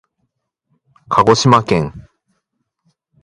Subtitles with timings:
[1.09, 1.93] かごしまけん